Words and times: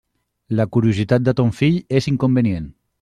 La 0.59 0.65
curiositat 0.77 1.27
de 1.27 1.35
ton 1.41 1.53
fill 1.59 1.77
és 2.01 2.09
inconvenient. 2.13 2.67